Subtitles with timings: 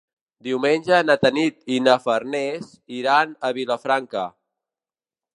[0.45, 4.25] Diumenge na Tanit i na Farners iran a Vilafranca.